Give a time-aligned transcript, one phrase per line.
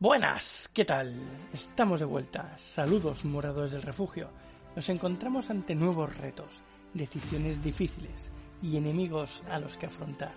[0.00, 1.12] Buenas, ¿qué tal?
[1.52, 2.54] Estamos de vuelta.
[2.56, 4.30] Saludos, moradores del refugio.
[4.76, 6.62] Nos encontramos ante nuevos retos,
[6.94, 8.30] decisiones difíciles
[8.62, 10.32] y enemigos a los que afrontar,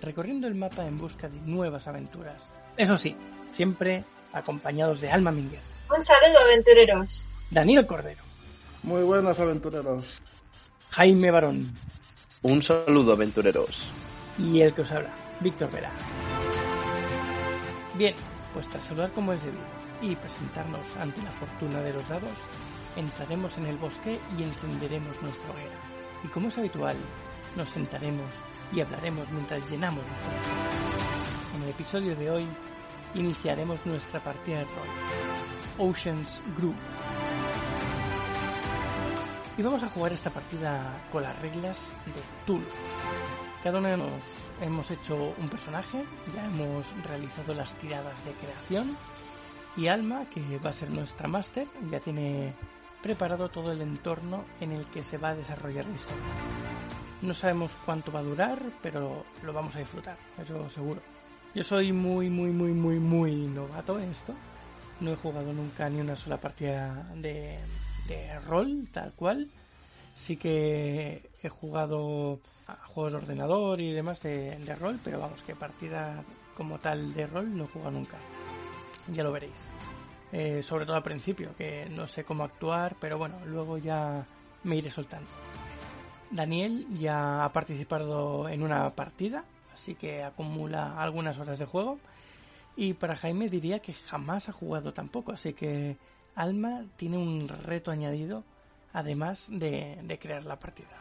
[0.00, 2.52] recorriendo el mapa en busca de nuevas aventuras.
[2.76, 3.16] Eso sí,
[3.50, 5.60] siempre acompañados de Alma Minguer,
[5.94, 7.26] Un saludo, aventureros.
[7.50, 8.22] Daniel Cordero,
[8.84, 10.04] Muy buenas, aventureros.
[10.90, 11.72] Jaime Barón
[12.42, 13.82] Un saludo, aventureros.
[14.38, 15.90] y el que os habla, Víctor Vera.
[17.98, 18.14] Bien,
[18.52, 19.64] pues tras saludar como es debido
[20.02, 22.38] y presentarnos ante la fortuna de los dados,
[22.96, 25.78] entraremos en el bosque y encenderemos nuestra hoguera.
[26.24, 26.96] Y como es habitual,
[27.56, 28.30] nos sentaremos
[28.72, 31.56] y hablaremos mientras llenamos nuestro bolsillo.
[31.56, 32.48] En el episodio de hoy
[33.14, 36.76] iniciaremos nuestra partida de rol, Ocean's Group.
[39.56, 42.64] Y vamos a jugar esta partida con las reglas de Tool.
[43.62, 46.02] Cada uno de nos hemos hecho un personaje,
[46.34, 48.96] ya hemos realizado las tiradas de creación
[49.76, 52.54] y Alma, que va a ser nuestra máster, ya tiene
[53.02, 56.24] preparado todo el entorno en el que se va a desarrollar la historia.
[57.20, 61.02] No sabemos cuánto va a durar, pero lo vamos a disfrutar, eso seguro.
[61.54, 64.34] Yo soy muy, muy, muy, muy, muy novato en esto.
[65.00, 67.58] No he jugado nunca ni una sola partida de,
[68.08, 69.50] de rol, tal cual.
[70.20, 72.40] Sí que he jugado
[72.88, 76.22] juegos de ordenador y demás de, rol, pero vamos, que partida
[76.54, 78.18] como tal de rol no jugado nunca.
[79.08, 79.70] Ya lo veréis.
[80.30, 84.26] Eh, sobre todo al principio, que no sé cómo actuar, pero bueno, luego ya
[84.64, 85.30] me iré soltando.
[86.30, 91.98] Daniel ya ha participado en una partida, así que acumula algunas horas de juego.
[92.76, 95.96] Y para Jaime diría que jamás ha jugado tampoco, así que
[96.34, 98.44] Alma tiene un reto añadido,
[98.92, 101.00] además de, de crear la partida.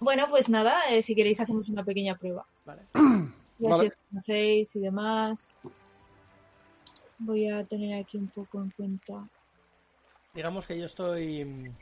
[0.00, 2.44] Bueno, pues nada, eh, si queréis hacemos una pequeña prueba.
[2.64, 2.82] Vale.
[2.92, 3.00] Ya
[3.70, 3.82] Vale.
[3.82, 5.60] si os conocéis y demás.
[7.18, 9.26] Voy a tener aquí un poco en cuenta.
[10.34, 11.44] Digamos que yo estoy.
[11.44, 11.74] mm,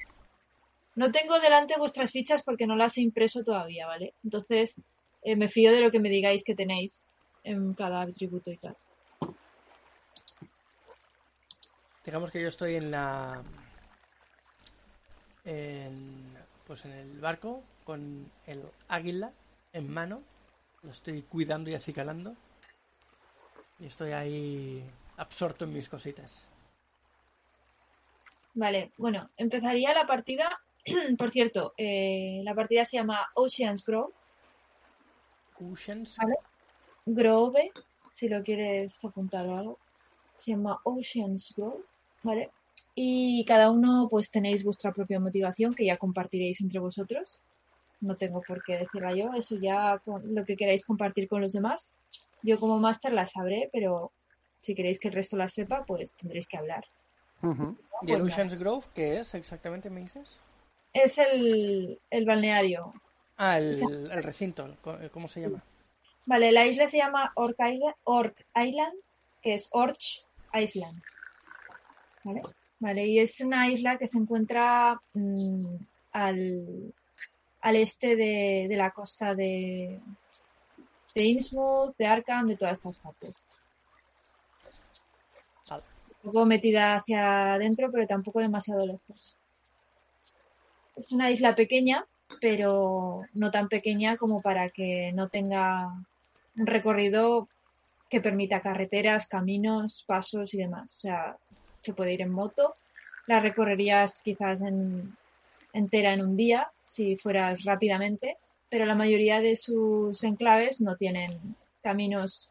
[0.96, 4.14] No tengo delante vuestras fichas porque no las he impreso todavía, ¿vale?
[4.22, 4.78] Entonces
[5.22, 7.10] eh, me fío de lo que me digáis que tenéis
[7.44, 8.76] en cada atributo y tal.
[12.04, 13.42] Digamos que yo estoy en la.
[15.44, 16.36] En,
[16.66, 19.32] pues en el barco con el águila
[19.72, 20.22] en mano.
[20.82, 22.34] Lo estoy cuidando y acicalando.
[23.78, 24.84] Y estoy ahí
[25.16, 26.46] absorto en mis cositas.
[28.54, 30.48] Vale, bueno, empezaría la partida.
[31.18, 34.12] Por cierto, eh, la partida se llama Oceans Grove.
[35.60, 36.16] Oceans.
[36.16, 36.36] Vale.
[37.06, 37.72] Grove,
[38.10, 39.78] si lo quieres apuntar o algo.
[40.36, 41.82] Se llama Oceans Grove,
[42.22, 42.50] ¿vale?
[42.94, 47.40] Y cada uno pues tenéis vuestra propia motivación que ya compartiréis entre vosotros.
[48.00, 51.52] No tengo por qué decirla yo, eso ya con lo que queráis compartir con los
[51.52, 51.94] demás.
[52.42, 54.10] Yo como máster la sabré, pero
[54.60, 56.84] si queréis que el resto la sepa, pues tendréis que hablar.
[57.42, 60.42] ¿Y el Pues Oceans Grove qué es exactamente, me dices?
[60.92, 62.92] Es el, el balneario.
[63.36, 64.76] Ah, el, O sea- el recinto.
[65.12, 65.62] ¿Cómo se llama?
[66.26, 68.94] Vale, la isla se llama Orc Island, Orc Island
[69.40, 71.02] que es Orch Island.
[72.24, 72.42] ¿Vale?
[72.82, 75.76] Vale, y es una isla que se encuentra mm,
[76.10, 76.92] al,
[77.60, 80.00] al este de, de la costa de,
[81.14, 83.44] de Innsmouth, de Arkham, de todas estas partes.
[85.70, 85.84] Vale.
[86.24, 89.36] Un poco metida hacia adentro, pero tampoco demasiado lejos.
[90.96, 92.04] Es una isla pequeña,
[92.40, 95.86] pero no tan pequeña como para que no tenga
[96.58, 97.48] un recorrido
[98.10, 100.96] que permita carreteras, caminos, pasos y demás.
[100.96, 101.38] O sea,
[101.82, 102.76] se puede ir en moto.
[103.26, 105.16] La recorrerías quizás en,
[105.72, 108.36] entera en un día si fueras rápidamente,
[108.68, 112.50] pero la mayoría de sus enclaves no tienen caminos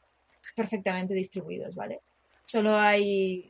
[0.56, 2.02] perfectamente distribuidos, ¿vale?
[2.46, 3.50] Solo hay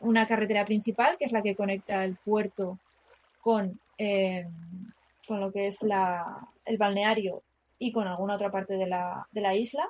[0.00, 2.78] una carretera principal, que es la que conecta el puerto
[3.40, 4.46] con, eh,
[5.26, 7.42] con lo que es el balneario
[7.78, 9.88] y con alguna otra parte de la, de la isla.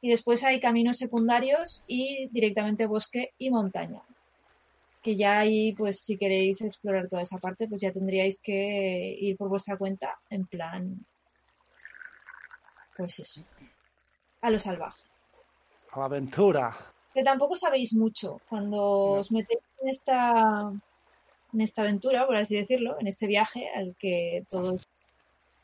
[0.00, 4.02] Y después hay caminos secundarios y directamente bosque y montaña.
[5.02, 9.36] Que ya ahí, pues si queréis explorar toda esa parte, pues ya tendríais que ir
[9.36, 11.04] por vuestra cuenta en plan,
[12.96, 13.44] pues eso,
[14.40, 15.02] a lo salvaje.
[15.90, 16.76] A la aventura.
[17.12, 18.80] Que tampoco sabéis mucho cuando
[19.20, 20.72] os metéis en esta,
[21.52, 24.86] en esta aventura, por así decirlo, en este viaje al que todos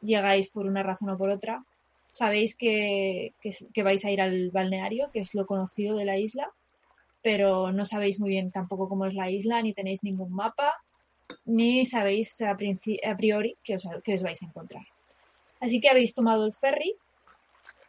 [0.00, 1.64] llegáis por una razón o por otra.
[2.10, 6.18] Sabéis que, que, que vais a ir al balneario, que es lo conocido de la
[6.18, 6.50] isla,
[7.28, 10.72] pero no sabéis muy bien tampoco cómo es la isla, ni tenéis ningún mapa,
[11.44, 14.86] ni sabéis a, priori qué os, vais a encontrar.
[15.60, 16.94] Así que habéis tomado el ferry,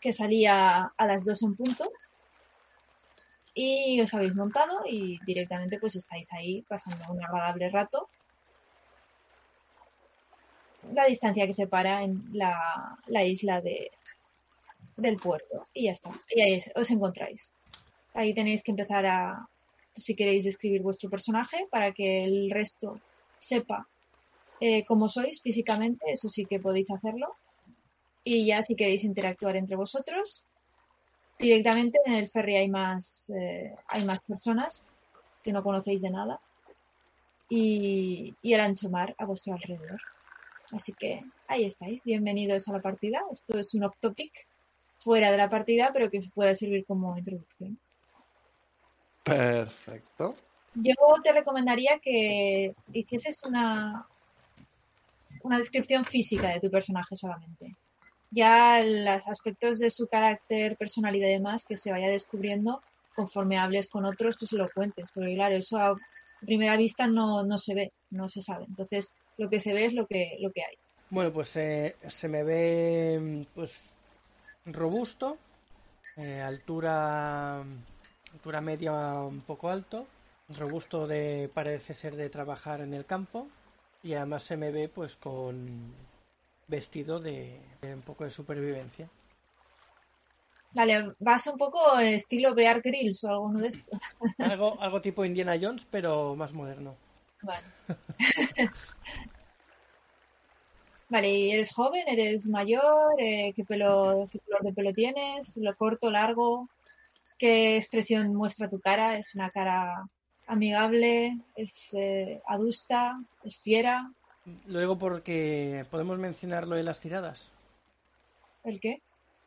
[0.02, 1.90] que salía a las 2 en punto,
[3.54, 8.10] y os habéis montado y directamente pues estáis ahí pasando un agradable rato.
[10.92, 13.90] La distancia que separa en la, la isla de,
[14.98, 16.12] del puerto y ya está.
[16.30, 17.54] Y ahí os encontráis.
[18.14, 19.48] Ahí tenéis que empezar a,
[19.96, 23.00] si queréis describir vuestro personaje para que el resto
[23.38, 23.88] sepa
[24.60, 27.36] eh, cómo sois físicamente, eso sí que podéis hacerlo.
[28.24, 30.46] Y ya si queréis interactuar entre vosotros,
[31.38, 34.84] directamente en el ferry hay más, eh, hay más personas
[35.42, 36.40] que no conocéis de nada
[37.48, 40.02] y, y el ancho mar a vuestro alrededor.
[40.72, 43.22] Así que ahí estáis, bienvenidos a la partida.
[43.32, 44.48] Esto es un off topic
[45.00, 47.80] fuera de la partida, pero que se puede servir como introducción.
[49.30, 50.36] Perfecto.
[50.76, 50.94] Yo
[51.24, 54.08] te recomendaría que hicieses una,
[55.44, 57.76] una descripción física de tu personaje solamente.
[58.32, 62.82] Ya los aspectos de su carácter, personalidad y demás que se vaya descubriendo
[63.16, 65.10] conforme hables con otros, tú se lo cuentes.
[65.12, 65.96] Porque claro, eso a
[66.42, 68.66] primera vista no, no se ve, no se sabe.
[68.66, 70.76] Entonces, lo que se ve es lo que, lo que hay.
[71.10, 73.96] Bueno, pues eh, se me ve pues
[74.66, 75.38] robusto,
[76.18, 77.64] eh, altura
[78.34, 80.06] altura media un poco alto,
[80.50, 83.48] robusto de parece ser de trabajar en el campo
[84.04, 85.94] y además se me ve pues con
[86.68, 89.10] vestido de, de un poco de supervivencia.
[90.74, 94.00] Vale, vas un poco estilo Bear Grylls o alguno de estos.
[94.38, 96.96] Algo algo tipo Indiana Jones pero más moderno.
[97.42, 97.64] Vale.
[101.10, 102.04] Vale, ¿y eres joven?
[102.08, 103.20] ¿Eres mayor?
[103.20, 105.58] Eh, ¿qué, pelo, ¿Qué color de pelo tienes?
[105.58, 106.70] ¿Lo corto, largo?
[107.40, 109.18] ¿Qué expresión muestra tu cara?
[109.18, 110.06] ¿Es una cara
[110.46, 111.40] amigable?
[111.56, 113.18] ¿Es eh, adusta?
[113.44, 114.12] ¿Es fiera?
[114.68, 117.52] Lo digo porque podemos mencionar lo de las tiradas.
[118.64, 119.02] ¿El qué?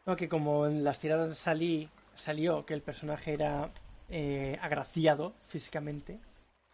[0.06, 3.71] No, que como en las tiradas salí, salió que el personaje era
[4.09, 6.19] eh, agraciado físicamente,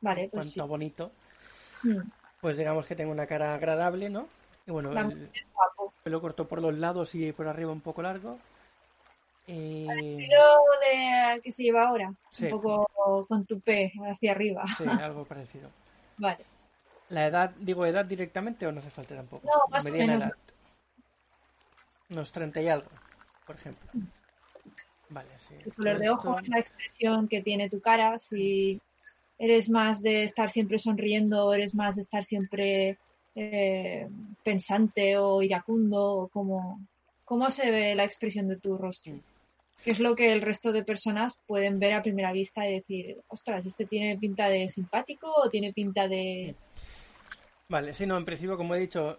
[0.00, 0.60] Vale, en pues cuanto sí.
[0.60, 1.12] a bonito,
[1.82, 2.10] Mm,
[2.40, 4.28] pues digamos que tengo una cara agradable, ¿no?
[4.66, 5.30] Y bueno, el
[6.02, 8.38] pelo corto por los lados y por arriba un poco largo.
[9.50, 10.44] Eh, Estilo
[10.82, 12.12] de que se lleva ahora.
[12.30, 12.44] Sí.
[12.44, 14.62] Un poco con tu P hacia arriba.
[14.76, 15.70] sí, algo parecido.
[16.18, 16.44] Vale.
[17.08, 19.46] ¿La edad, digo edad directamente o no hace falta tampoco?
[19.46, 20.16] No, más o menos.
[20.16, 20.32] edad.
[22.10, 22.90] Unos 30 y algo,
[23.46, 23.90] por ejemplo.
[25.08, 25.54] Vale, sí.
[25.64, 28.78] el color de ojos, la expresión que tiene tu cara, si
[29.38, 32.98] eres más de estar siempre sonriendo o eres más de estar siempre
[33.34, 34.06] eh,
[34.42, 36.80] pensante o iracundo, o cómo,
[37.24, 39.14] cómo se ve la expresión de tu rostro.
[39.84, 43.20] Que es lo que el resto de personas pueden ver a primera vista y decir,
[43.28, 46.54] ostras, este tiene pinta de simpático o tiene pinta de...
[47.68, 49.18] Vale, sí, no, en principio, como he dicho,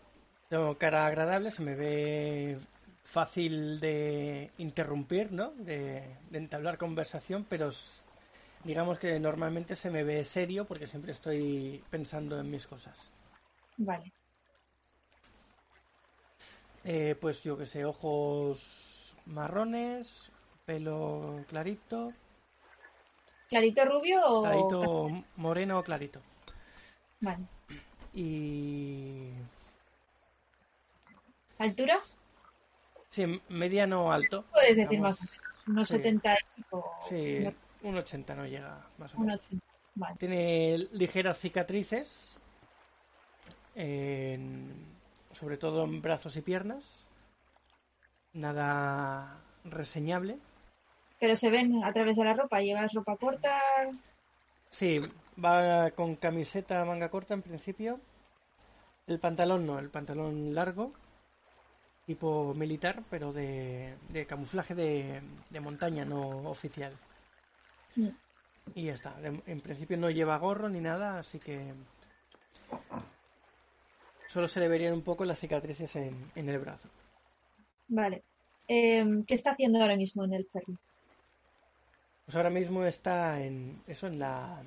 [0.49, 2.57] tengo cara agradable, se me ve
[3.03, 5.51] fácil de interrumpir, ¿no?
[5.51, 7.69] De, de entablar conversación, pero
[8.63, 13.11] digamos que normalmente se me ve serio porque siempre estoy pensando en mis cosas.
[13.77, 14.11] Vale.
[16.83, 20.31] Eh, pues yo que sé, ojos marrones,
[20.73, 22.09] pelo clarito,
[23.49, 24.43] ¿Clarito rubio o...?
[24.43, 26.21] clarito moreno o clarito.
[27.21, 27.43] Vale.
[28.13, 29.31] Y...
[31.57, 31.99] ¿Altura?
[33.09, 34.45] Sí, mediano alto.
[34.51, 35.19] Puedes decir digamos.
[35.19, 35.67] más o menos.
[35.67, 35.93] Unos Sí.
[35.95, 36.91] 70 y pico.
[37.09, 39.33] Sí, unos- un 80 no llega, más o menos.
[39.33, 39.65] unos 80.
[39.95, 40.15] Vale.
[40.19, 42.35] Tiene ligeras cicatrices,
[43.73, 44.85] en-
[45.31, 47.07] sobre todo en brazos y piernas.
[48.33, 50.37] Nada reseñable.
[51.19, 52.61] Pero se ven a través de la ropa.
[52.61, 53.59] ¿Llevas ropa corta?
[54.69, 54.99] Sí,
[55.43, 57.99] va con camiseta manga corta en principio.
[59.07, 60.93] El pantalón no, el pantalón largo,
[62.05, 66.93] tipo militar, pero de, de camuflaje de, de montaña, no oficial.
[67.95, 68.09] Mm.
[68.75, 69.15] Y ya está.
[69.23, 71.73] En principio no lleva gorro ni nada, así que
[74.19, 76.87] solo se le verían un poco las cicatrices en, en el brazo.
[77.87, 78.23] Vale.
[78.67, 80.77] Em, ¿Qué está haciendo ahora mismo en el ferry?
[82.29, 84.61] Pues ahora mismo está en eso, en la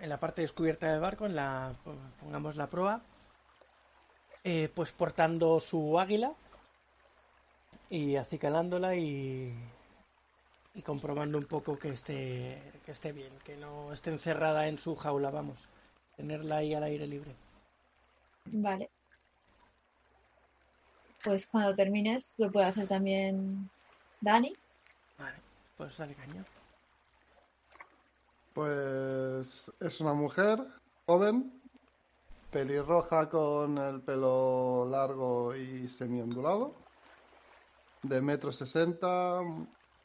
[0.00, 1.74] en la parte descubierta del barco, en la
[2.20, 3.02] pongamos la proa,
[4.42, 6.32] eh, pues portando su águila
[7.90, 9.54] y acicalándola y
[10.74, 14.96] y comprobando un poco que esté que esté bien, que no esté encerrada en su
[14.96, 15.68] jaula, vamos,
[16.16, 17.36] tenerla ahí al aire libre.
[18.46, 18.88] Vale.
[21.22, 23.68] Pues cuando termines, lo puede hacer también
[24.22, 24.56] Dani.
[25.76, 26.44] Pues dale caña.
[28.54, 30.58] Pues es una mujer
[31.06, 31.60] joven,
[32.50, 36.74] pelirroja con el pelo largo y semi-ondulado,
[38.02, 39.40] de metro sesenta,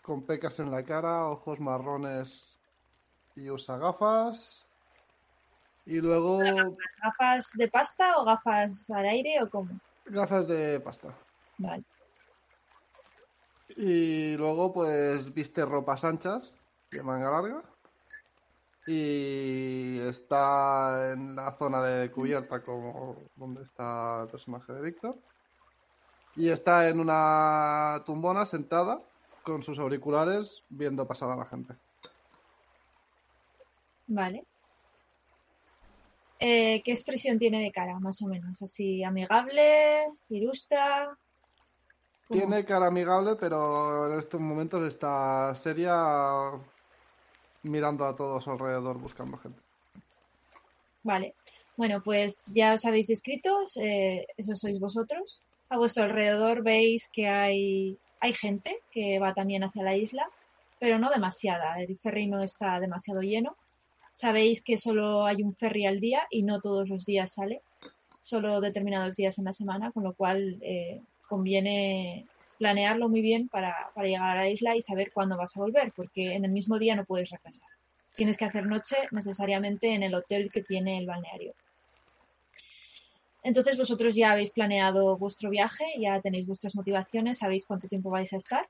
[0.02, 2.60] con pecas en la cara, ojos marrones
[3.36, 4.66] y usa gafas.
[5.86, 6.40] Y luego
[7.04, 9.70] ¿Gafas de pasta o gafas al aire o cómo?
[10.06, 11.14] gafas de pasta.
[11.58, 11.84] Vale.
[13.77, 17.63] Y luego pues viste ropas anchas de manga larga.
[18.88, 25.15] Y está en la zona de cubierta como donde está el personaje de Víctor.
[26.36, 29.00] Y está en una tumbona sentada
[29.43, 31.75] con sus auriculares viendo pasar a la gente.
[34.07, 34.43] Vale.
[36.39, 38.60] Eh, ¿Qué expresión tiene de cara, más o menos?
[38.62, 40.07] ¿Así amigable?
[40.29, 41.17] ¿Ilustra?
[42.27, 42.39] ¿Cómo?
[42.39, 46.51] Tiene cara amigable, pero en estos momentos está seria
[47.63, 49.62] mirando a todo su alrededor buscando gente.
[51.03, 51.36] Vale.
[51.77, 55.41] Bueno, pues ya os habéis descrito, eh, eso sois vosotros.
[55.69, 60.27] A vuestro alrededor veis que hay, hay gente que va también hacia la isla,
[60.79, 61.79] pero no demasiada.
[61.79, 63.55] El ferry no está demasiado lleno.
[64.12, 67.62] Sabéis que solo hay un ferry al día y no todos los días sale,
[68.19, 72.25] solo determinados días en la semana, con lo cual eh, conviene
[72.57, 75.93] planearlo muy bien para, para llegar a la isla y saber cuándo vas a volver,
[75.96, 77.69] porque en el mismo día no puedes regresar.
[78.13, 81.53] Tienes que hacer noche necesariamente en el hotel que tiene el balneario.
[83.43, 88.34] Entonces vosotros ya habéis planeado vuestro viaje, ya tenéis vuestras motivaciones, sabéis cuánto tiempo vais
[88.34, 88.67] a estar.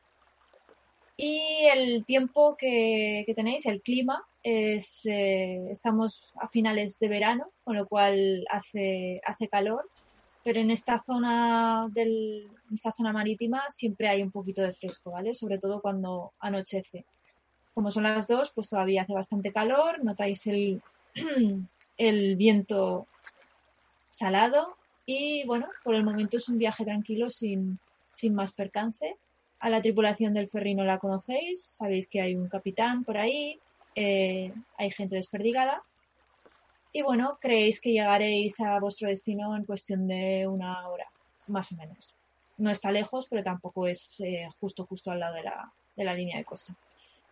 [1.16, 7.76] Y el tiempo que, tenéis, el clima, es, eh, estamos a finales de verano, con
[7.76, 9.90] lo cual hace, hace calor,
[10.48, 15.34] pero en esta zona del, esta zona marítima siempre hay un poquito de fresco, ¿vale?
[15.34, 17.04] Sobre todo cuando anochece.
[17.74, 20.82] Como son las dos, pues todavía hace bastante calor, notáis el,
[21.98, 23.08] el viento
[24.10, 27.78] salado y bueno, por el momento es un viaje tranquilo sin,
[28.16, 29.18] sin más percance.
[29.60, 33.60] A la tripulación del ferry no la conocéis, sabéis que hay un capitán por ahí,
[33.96, 35.84] eh, hay gente desperdigada
[36.98, 41.06] y bueno, creéis que llegaréis a vuestro destino en cuestión de una hora,
[41.46, 42.16] más o menos.
[42.58, 46.16] No está lejos, pero tampoco es eh, justo justo al lado de la, de la
[46.16, 46.76] línea de costa.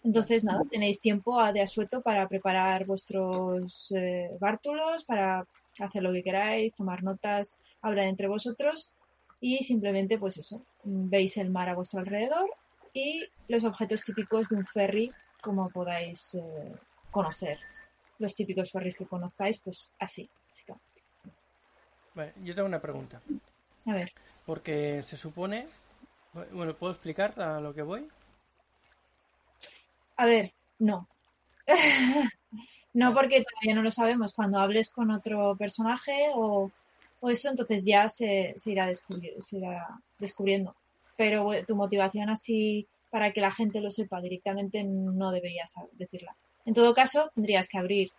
[0.03, 5.43] Entonces, nada, tenéis tiempo a- de asueto para preparar vuestros eh, bártulos, para
[5.79, 8.93] hacer lo que queráis, tomar notas, hablar entre vosotros
[9.39, 12.47] y simplemente, pues eso, veis el mar a vuestro alrededor
[12.93, 15.09] y los objetos típicos de un ferry,
[15.41, 16.75] como podáis eh,
[17.09, 17.57] conocer.
[18.19, 21.01] Los típicos ferries que conozcáis, pues así, básicamente.
[22.13, 23.21] Vale, yo tengo una pregunta.
[23.85, 24.11] A ver,
[24.45, 25.67] Porque se supone.
[26.51, 28.07] Bueno, ¿puedo explicar a lo que voy?
[30.17, 31.07] a ver, no.
[32.93, 34.33] no porque todavía no lo sabemos.
[34.33, 36.71] Cuando hables con otro personaje o,
[37.19, 40.75] o eso, entonces ya se, se irá se irá descubriendo.
[41.17, 46.35] Pero tu motivación así para que la gente lo sepa directamente no deberías decirla.
[46.65, 48.11] En todo caso, tendrías que abrir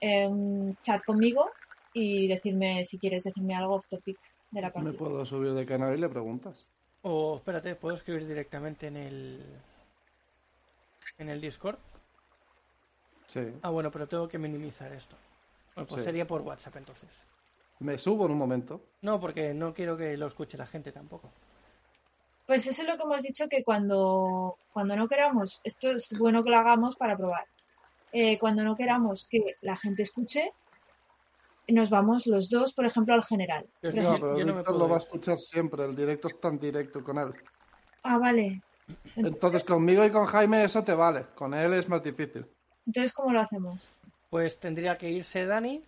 [0.00, 1.50] eh, un chat conmigo
[1.92, 4.18] y decirme si quieres decirme algo off topic
[4.50, 4.98] de la Me partida.
[4.98, 6.66] puedo subir de canal y le preguntas.
[7.02, 9.42] O espérate, ¿puedo escribir directamente en el.
[11.18, 11.78] en el Discord?
[13.26, 13.40] Sí.
[13.62, 15.16] Ah, bueno, pero tengo que minimizar esto.
[15.74, 16.04] Bueno, pues Sí.
[16.06, 17.08] sería por WhatsApp entonces.
[17.80, 18.80] Me subo en un momento.
[19.00, 21.30] No, porque no quiero que lo escuche la gente tampoco.
[22.46, 26.44] Pues eso es lo que hemos dicho que cuando, cuando no queramos, esto es bueno
[26.44, 27.46] que lo hagamos para probar.
[28.12, 30.52] Eh, cuando no queramos que la gente escuche,
[31.68, 33.66] nos vamos los dos, por ejemplo, al general.
[33.82, 35.84] No, ejemplo- pero yo no Víctor lo va a escuchar siempre.
[35.84, 37.32] El directo es tan directo con él.
[38.02, 38.60] Ah, vale.
[39.16, 41.26] Entonces conmigo y con Jaime eso te vale.
[41.34, 42.46] Con él es más difícil.
[42.86, 43.88] Entonces, ¿cómo lo hacemos?
[44.28, 45.82] Pues tendría que irse Dani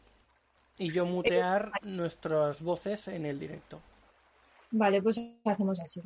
[0.78, 3.80] y yo mutear nuestras voces en el directo.
[4.70, 6.02] Vale, pues hacemos así.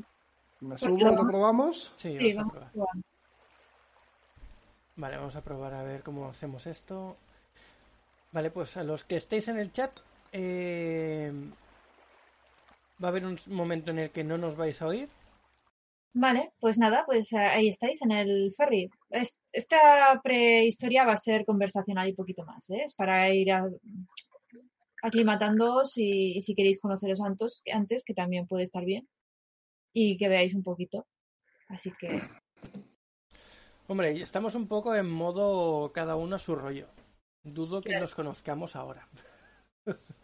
[0.60, 1.92] Me subo y lo- probamos.
[1.96, 2.68] Sí, Sí, vamos a vamos probar.
[2.68, 2.96] a probar.
[4.98, 7.16] Vale, vamos a probar a ver cómo hacemos esto.
[8.32, 9.92] Vale, pues a los que estéis en el chat,
[10.32, 11.32] eh,
[13.02, 15.08] va a haber un momento en el que no nos vais a oír.
[16.14, 18.90] Vale, pues nada, pues eh, ahí estáis en el ferry.
[19.10, 22.82] Es- esta prehistoria va a ser conversacional y poquito más, ¿eh?
[22.84, 23.68] Es para ir a-
[25.02, 29.08] aclimatándoos y, y si queréis conoceros antes, antes, que también puede estar bien,
[29.92, 31.06] y que veáis un poquito.
[31.68, 32.20] Así que,
[33.88, 36.88] Hombre, estamos un poco en modo cada uno a su rollo.
[37.42, 38.02] Dudo que Claro.
[38.02, 39.08] nos conozcamos ahora.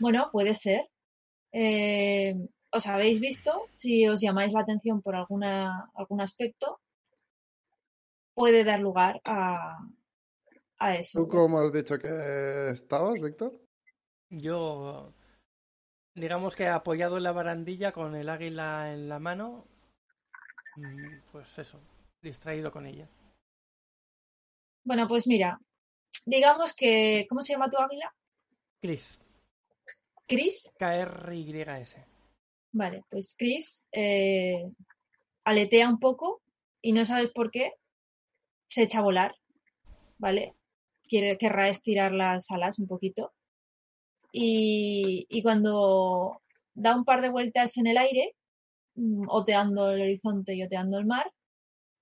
[0.00, 0.88] bueno, puede ser.
[1.52, 2.34] Eh,
[2.72, 6.80] os habéis visto, si os llamáis la atención por alguna, algún aspecto,
[8.34, 9.78] puede dar lugar a,
[10.78, 11.20] a eso.
[11.20, 13.52] ¿Tú cómo has dicho que estabas, Víctor?
[14.30, 15.12] Yo,
[16.14, 19.66] digamos que apoyado en la barandilla con el águila en la mano,
[20.76, 21.78] mm, pues eso,
[22.24, 23.08] distraído con ella.
[24.82, 25.60] Bueno, pues mira,
[26.26, 27.26] digamos que.
[27.28, 28.12] ¿Cómo se llama tu águila?
[28.80, 29.20] Chris,
[30.26, 30.74] Chris.
[30.78, 32.04] K-R-Y-S.
[32.72, 34.70] Vale, pues Chris eh,
[35.44, 36.42] aletea un poco
[36.82, 37.72] y no sabes por qué
[38.66, 39.34] se echa a volar,
[40.18, 40.54] ¿vale?
[41.08, 43.32] Quiere, querrá estirar las alas un poquito.
[44.32, 46.42] Y, y cuando
[46.74, 48.34] da un par de vueltas en el aire,
[48.96, 51.30] mm, oteando el horizonte y oteando el mar,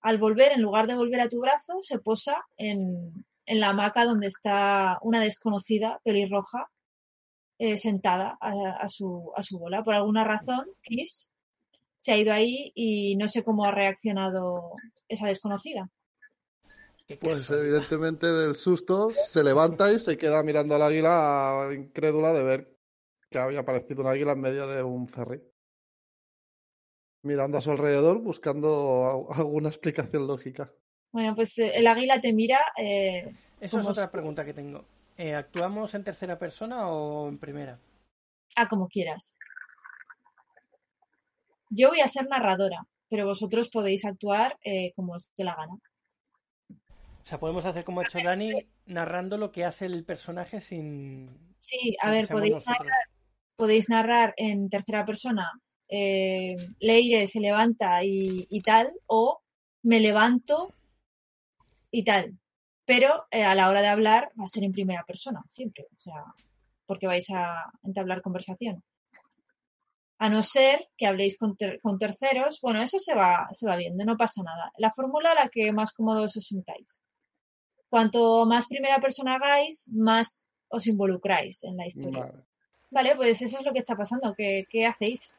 [0.02, 4.04] al volver, en lugar de volver a tu brazo, se posa en, en la hamaca
[4.04, 6.68] donde está una desconocida pelirroja
[7.58, 9.82] eh, sentada a, a su, a su bola.
[9.82, 11.30] Por alguna razón, Chris
[11.98, 14.72] se ha ido ahí y no sé cómo ha reaccionado
[15.08, 15.88] esa desconocida.
[17.20, 22.76] Pues evidentemente del susto se levanta y se queda mirando al águila incrédula de ver
[23.30, 25.42] que había aparecido un águila en medio de un ferry.
[27.22, 30.72] Mirando a su alrededor buscando alguna explicación lógica.
[31.12, 32.58] Bueno, pues eh, el águila te mira.
[32.76, 34.84] eh, Eso es otra si- pregunta que tengo.
[35.16, 37.78] Eh, ¿Actuamos en tercera persona o en primera?
[38.56, 39.36] Ah, como quieras.
[41.70, 45.74] Yo voy a ser narradora, pero vosotros podéis actuar eh, como os dé la gana.
[46.70, 51.54] O sea, podemos hacer como ha hecho Dani, narrando lo que hace el personaje sin,
[51.60, 53.04] Sí, a sin ver, podéis narrar,
[53.54, 55.48] podéis narrar en tercera persona.
[55.94, 59.42] Eh, Leire se levanta y, y tal, o
[59.82, 60.72] me levanto
[61.90, 62.38] y tal.
[62.84, 65.86] Pero eh, a la hora de hablar va a ser en primera persona, siempre.
[65.96, 66.24] O sea,
[66.86, 68.82] porque vais a entablar conversación.
[70.18, 73.76] A no ser que habléis con, ter- con terceros, bueno, eso se va, se va
[73.76, 74.72] viendo, no pasa nada.
[74.78, 77.02] La fórmula a la que más cómodos os sintáis.
[77.88, 82.20] Cuanto más primera persona hagáis, más os involucráis en la historia.
[82.26, 82.44] Vale.
[82.90, 84.32] Vale, pues eso es lo que está pasando.
[84.36, 85.38] ¿Qué, qué hacéis?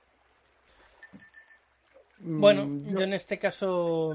[2.26, 4.14] Bueno, Mm, yo en este caso,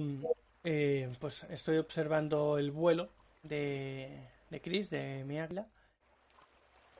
[0.65, 3.11] eh, pues estoy observando el vuelo
[3.43, 4.09] de,
[4.49, 5.67] de Chris, de mi águila,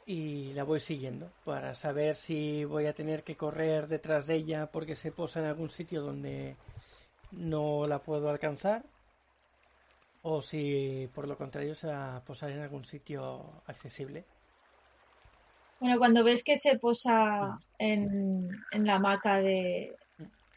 [0.05, 4.67] y la voy siguiendo para saber si voy a tener que correr detrás de ella
[4.71, 6.57] porque se posa en algún sitio donde
[7.33, 8.83] no la puedo alcanzar,
[10.23, 14.25] o si por lo contrario se va a posar en algún sitio accesible.
[15.81, 19.95] Bueno, cuando ves que se posa en, en la hamaca de,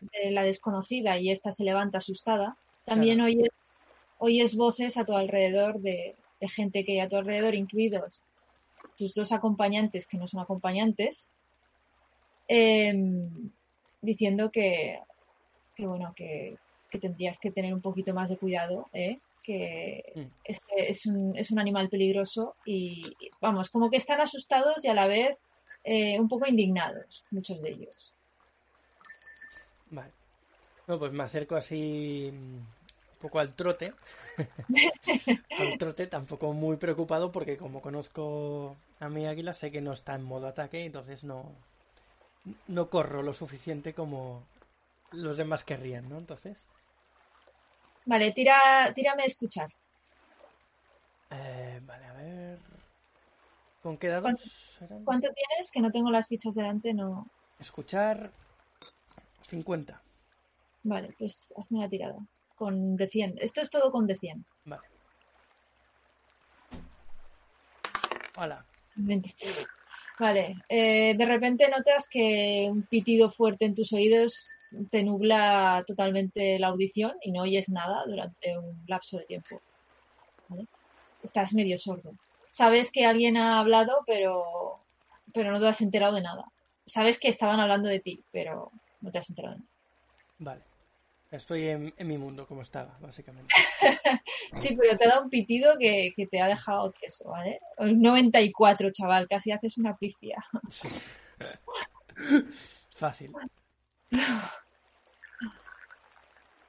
[0.01, 3.31] de la desconocida y ésta se levanta asustada, también Claro.
[3.31, 3.49] oyes,
[4.17, 8.21] oyes voces a tu alrededor de, de gente que hay a tu alrededor, incluidos
[8.97, 11.29] tus dos acompañantes que no son acompañantes,
[12.47, 13.51] em,
[14.01, 14.99] diciendo que,
[15.75, 16.57] que bueno, que,
[16.89, 19.19] que tendrías que tener un poquito más de cuidado, ¿eh?
[19.43, 20.27] que Mm.
[20.43, 24.87] este es un, es un animal peligroso y, y, vamos, como que están asustados y
[24.87, 25.35] a la vez
[25.83, 28.13] eh, un poco indignados, muchos de ellos.
[29.91, 30.11] Vale.
[30.87, 32.67] No, pues me acerco así mm, un
[33.19, 33.93] poco al trote.
[35.55, 40.15] al trote, tampoco muy preocupado porque como conozco a mi águila, sé que no está
[40.15, 41.55] en modo ataque, entonces no,
[42.67, 44.43] no corro lo suficiente como
[45.11, 46.17] los demás querrían, ¿no?
[46.17, 46.67] Entonces,
[48.11, 48.57] Vale, tira,
[48.93, 49.69] tírame a escuchar.
[51.29, 52.59] eh, vale, a ver.
[53.83, 55.03] ¿Con qué dados eran?
[55.03, 55.69] ¿Cuánto tienes?
[55.71, 57.27] Que no tengo las fichas delante, no.
[57.59, 58.33] Escuchar
[59.51, 60.01] 50.
[60.83, 62.17] Vale, pues hazme una tirada.
[62.55, 63.37] Con de 100.
[63.41, 64.45] Esto es todo con de 100.
[64.65, 64.83] Vale.
[68.37, 68.65] Hola.
[68.95, 69.33] 20.
[70.19, 74.47] Vale, eh, de repente notas que un pitido fuerte en tus oídos
[74.89, 79.61] te nubla totalmente la audición y no oyes nada durante un lapso de tiempo.
[80.47, 80.67] ¿vale?
[81.23, 82.13] Estás medio sordo.
[82.51, 84.79] Sabes que alguien ha hablado, pero,
[85.33, 86.45] pero no te has enterado de nada.
[86.85, 89.57] Sabes que estaban hablando de ti, pero no te has enterado.
[90.39, 90.61] Vale.
[91.31, 93.53] Estoy en, en mi mundo como estaba, básicamente.
[94.53, 97.61] Sí, pero te ha dado un pitido que, que te ha dejado tieso, ¿vale?
[97.77, 100.43] Un 94, chaval, casi haces una pifia.
[100.69, 100.89] Sí.
[102.93, 103.31] Fácil.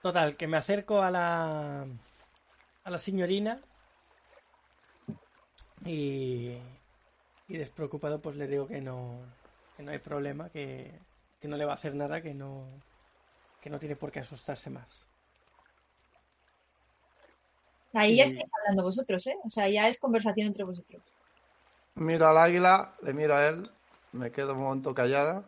[0.00, 1.86] Total, que me acerco a la
[2.84, 3.60] a la señorina
[5.84, 6.56] y,
[7.48, 9.20] y despreocupado pues le digo que no
[9.76, 10.92] que no hay problema, que,
[11.42, 12.68] que no le va a hacer nada, que no
[13.60, 15.06] que no tiene por qué asustarse más.
[17.92, 19.36] Ahí ya estáis hablando vosotros, ¿eh?
[19.44, 21.02] O sea, ya es conversación entre vosotros.
[21.96, 23.68] Miro al águila, le miro a él,
[24.12, 25.44] me quedo un momento callada.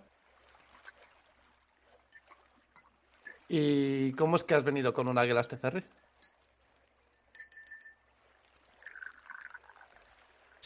[3.48, 5.84] ¿Y cómo es que has venido con un águila a este ferry?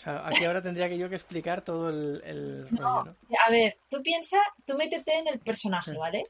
[0.08, 3.16] Aquí ahora tendría que yo que explicar todo el, el rollo, ¿no?
[3.46, 5.96] A ver, tú piensa, tú métete en el personaje.
[5.96, 6.26] ¿vale?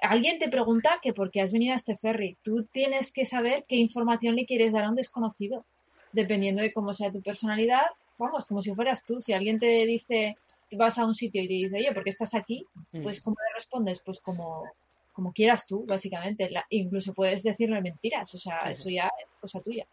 [0.00, 2.36] alguien te pregunta que por qué has venido a este ferry.
[2.42, 5.64] Tú tienes que saber qué información le quieres dar a un desconocido.
[6.12, 7.82] Dependiendo de cómo sea tu personalidad,
[8.16, 9.20] vamos, como si fueras tú.
[9.20, 10.36] Si alguien te dice,
[10.72, 12.64] vas a un sitio y te dice, oye, ¿por qué estás aquí?
[12.92, 13.02] Mm.
[13.02, 14.00] Pues, ¿cómo le respondes?
[14.04, 14.64] Pues como,
[15.12, 16.48] como quieras tú, básicamente.
[16.50, 18.70] La- incluso puedes decirle mentiras, o sea, Sí, sí.
[18.80, 19.86] eso ya es cosa tuya.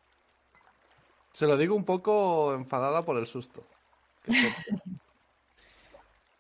[1.38, 3.62] Se lo digo un poco enfadada por el susto.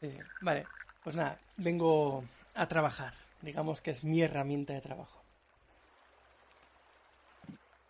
[0.01, 0.08] Sí.
[0.39, 0.67] Vale,
[1.03, 2.23] pues nada, vengo
[2.55, 3.13] a trabajar.
[3.41, 5.21] Digamos que es mi herramienta de trabajo.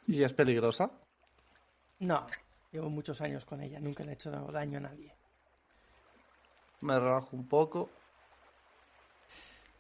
[0.08, 0.92] ¿Y es peligrosa?
[2.00, 2.26] No,
[2.72, 5.14] llevo muchos años con ella, nunca le he hecho daño a nadie.
[6.80, 7.90] Me relajo un poco.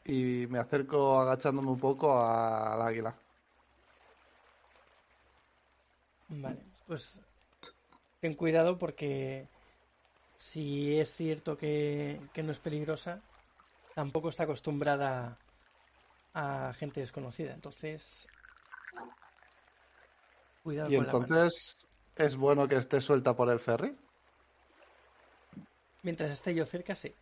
[0.05, 3.15] Y me acerco agachándome un poco a- al águila.
[6.29, 7.19] Vale, pues
[8.19, 9.47] ten cuidado porque
[10.37, 13.21] si es cierto que, que no es peligrosa,
[13.93, 15.37] tampoco está acostumbrada
[16.33, 17.53] a gente desconocida.
[17.53, 18.27] Entonces,
[20.63, 21.33] cuidado Y con la mano.
[21.33, 21.77] entonces,
[22.15, 23.95] ¿es bueno que esté suelta por el ferry?
[26.03, 27.13] Mientras esté yo cerca, sí.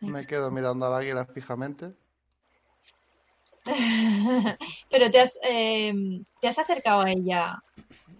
[0.00, 1.94] Me quedo mirando al águila fijamente.
[4.90, 5.92] Pero te has, eh,
[6.40, 7.56] te has acercado a ella.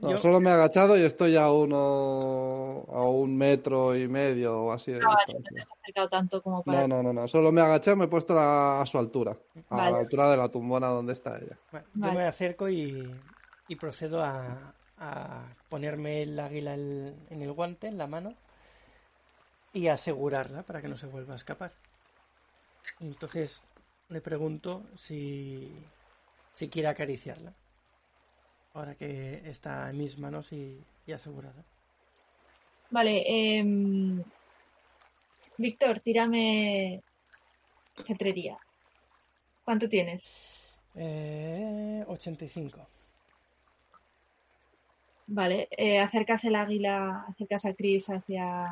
[0.02, 4.64] No, Yo- solo me he agachado y estoy a uno a un metro y medio
[4.64, 6.82] o así de Ah, vale, no te has acercado tanto como para...
[6.82, 7.28] No, no, no, no.
[7.28, 9.38] Solo me he agachado y me he puesto a su altura.
[9.70, 9.92] A Vale.
[9.92, 11.58] la altura de la tumbona donde está ella.
[11.70, 12.16] Bueno, yo Vale.
[12.16, 13.20] me acerco y,
[13.68, 18.34] y procedo a, a ponerme el águila el- en el guante, en la mano,
[19.72, 21.72] y asegurarla para que no se vuelva a escapar.
[23.00, 23.62] Entonces
[24.08, 25.70] le pregunto si,
[26.54, 27.52] si quiere acariciarla.
[28.74, 31.64] Ahora que está en mis manos y, y asegurada.
[32.90, 34.22] Vale, em,
[35.56, 37.02] Víctor, tírame
[38.06, 38.58] cetrería.
[39.64, 40.30] ¿Cuánto tienes?
[40.94, 42.86] Eh, 85.
[45.28, 48.68] Vale, eh, acercas el águila, acercas a Chris hacia,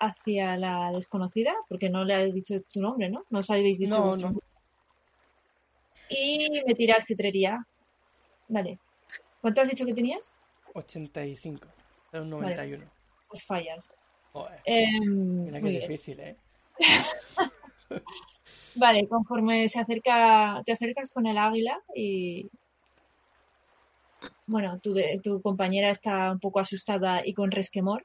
[0.00, 3.24] hacia la desconocida, porque no le has dicho tu nombre, ¿no?
[3.30, 4.34] No os habéis dicho No, no.
[6.08, 7.64] Y me tiras cetrería.
[8.48, 8.78] Vale.
[9.40, 10.36] ¿Cuánto has dicho que tenías?
[10.74, 11.68] 85.
[12.12, 12.84] Era un 91.
[13.28, 13.96] Pues fallas.
[14.32, 16.36] Joder, Em, mira que es difícil, ¿eh?
[18.76, 22.50] Vale, conforme se acerca, te acercas con el águila y
[24.46, 28.04] bueno, tu, de- tu compañera está un poco asustada y con resquemor.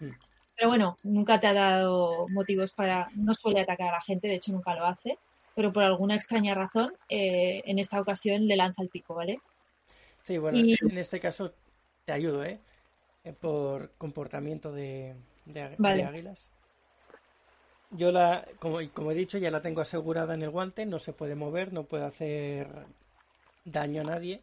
[0.00, 0.10] Mm.
[0.56, 4.36] Pero bueno, nunca te ha dado motivos para, no suele atacar a la gente, de
[4.36, 5.18] hecho nunca lo hace,
[5.54, 9.38] pero por alguna extraña razón, eh, en esta ocasión le lanza el pico, ¿vale?
[10.22, 11.52] Sí, bueno, Y- en este caso
[12.04, 12.58] te ayudo, ¿eh?
[13.24, 16.46] Eh, Por comportamiento de, águilas.
[17.90, 21.12] Yo la, como, como he dicho, ya la tengo asegurada en el guante, no se
[21.12, 22.86] puede mover, no puede hacer
[23.64, 24.42] daño a nadie,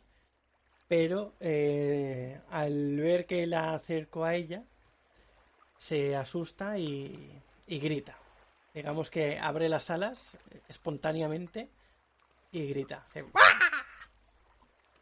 [0.88, 4.66] pero eh, al ver que la acerco a ella,
[5.82, 8.16] se asusta y, y grita.
[8.72, 11.70] Digamos que abre las alas espontáneamente
[12.52, 13.04] y grita.
[13.08, 13.24] Hace.
[13.24, 13.56] Vale,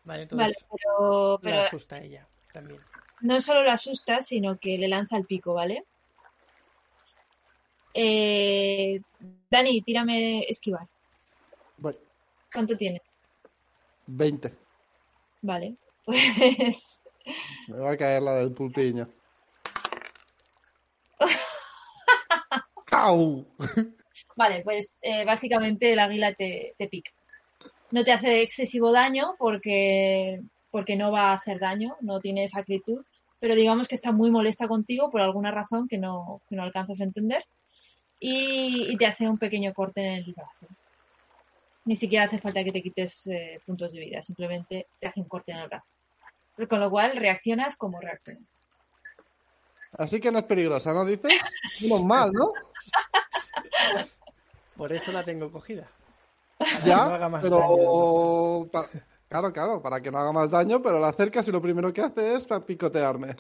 [0.05, 2.79] Vale, entonces pero, la pero asusta a ella también.
[3.19, 5.83] no solo la asusta, sino que le lanza el pico, ¿vale?
[7.93, 9.01] Eh,
[9.51, 10.87] Dani, tírame esquivar.
[11.77, 11.97] Voy.
[12.53, 13.01] ¿Cuánto tienes?
[14.07, 14.53] 20.
[15.41, 17.01] Vale, pues
[17.67, 19.09] Me va a caer la del pulpiño.
[24.35, 27.12] Vale, pues eh, básicamente el águila te, pica.
[27.91, 32.59] No te hace excesivo daño porque, porque no va a hacer daño, no tiene esa
[32.59, 33.03] acritud,
[33.39, 37.01] pero digamos que está muy molesta contigo por alguna razón que no, que no alcanzas
[37.01, 37.43] a entender
[38.19, 40.67] y, y te hace un pequeño corte en el brazo.
[41.85, 45.27] Ni siquiera hace falta que te quites eh, puntos de vida, simplemente te hace un
[45.27, 45.88] corte en el brazo.
[46.69, 48.43] Con lo cual reaccionas como reaccionas.
[49.97, 51.34] Así que no es peligrosa, ¿no dices?
[51.82, 52.54] Menos mal, ¿no?
[54.75, 55.88] Por eso la tengo cogida.
[56.58, 57.52] Para que Ya, no haga más daño.
[57.67, 58.69] pero...
[58.71, 58.89] pa-
[59.30, 62.02] Claro, claro, para que no haga más daño, pero la acercas y lo primero que
[62.02, 63.36] hace es pa- picotearme.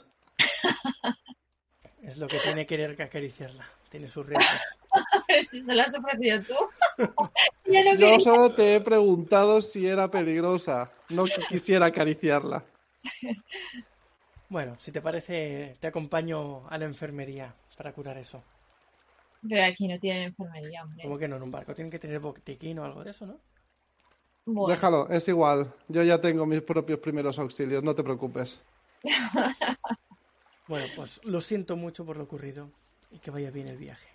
[2.03, 3.67] Es lo que tiene querer que acariciarla.
[3.89, 4.61] Tiene sus riesgos.
[5.27, 7.03] Pero si se lo has ofrecido tú.
[7.65, 12.63] Yo no Yo solo te he preguntado si era peligrosa, no que quisiera acariciarla.
[14.49, 18.43] Bueno, si te parece, te acompaño a la enfermería para curar eso.
[19.47, 21.03] Pero aquí no tienen enfermería, hombre.
[21.03, 21.73] Como que no en un barco?
[21.73, 23.39] Tienen que tener botiquín o algo de eso, ¿no?
[24.45, 25.73] Bueno, Déjalo, es igual.
[25.89, 28.61] Yo ya tengo mis propios primeros auxilios, no te preocupes.
[30.67, 32.71] Bueno, pues lo siento mucho por lo ocurrido.
[33.11, 34.07] y que vaya bien el viaje.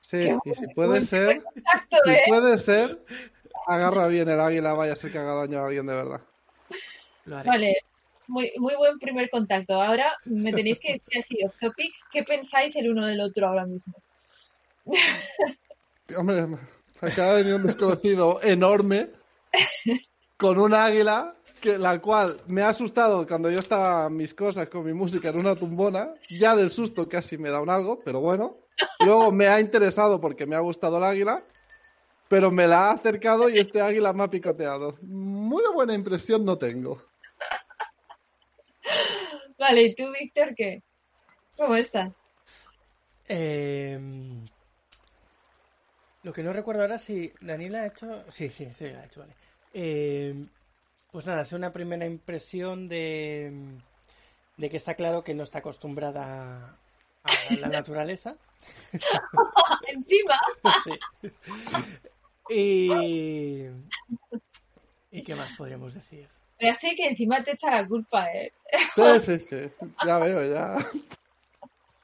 [0.00, 2.22] Sí, Qué y si puede ser, Exacto, si ¿eh?
[2.26, 3.04] puede ser,
[3.66, 6.22] agarra bien el águila, vaya a ser que haga daño a alguien de verdad.
[7.24, 7.50] Lo haré.
[7.50, 7.76] Vale,
[8.28, 9.80] muy, muy buen primer contacto.
[9.80, 13.66] Ahora me tenéis que decir así, off topic, ¿qué pensáis el uno del otro ahora
[13.66, 13.94] mismo?
[16.16, 16.46] Hombre,
[17.00, 19.10] acaba de venir un desconocido enorme
[20.36, 24.84] con un águila que la cual me ha asustado cuando yo estaba mis cosas con
[24.84, 26.12] mi música en una tumbona.
[26.28, 28.58] Ya del susto casi me da un algo, pero bueno.
[29.00, 31.38] Luego me ha interesado porque me ha gustado el águila,
[32.28, 34.96] pero me la ha acercado y este águila me ha picoteado.
[35.02, 37.02] Muy buena impresión no tengo.
[39.68, 40.76] Vale, ¿y tú, Víctor, qué?
[41.58, 42.12] ¿Cómo estás?
[43.26, 43.98] Eh,
[46.22, 48.30] lo que no recuerdo ahora si Daniela ha hecho.
[48.30, 49.34] Sí, sí, sí, la ha hecho, vale.
[49.74, 50.46] Eh,
[51.10, 53.80] pues nada, es una primera impresión de,
[54.56, 56.78] de que está claro que no está acostumbrada
[57.24, 58.36] a la naturaleza.
[59.88, 60.38] Encima,
[60.84, 61.32] Sí.
[62.50, 63.66] Y.
[65.10, 66.35] ¿Y qué más podríamos decir?
[66.60, 68.52] Ya sé que encima te echa la culpa, ¿eh?
[68.94, 69.56] Sí, sí, sí.
[70.02, 70.76] Ya veo, ya.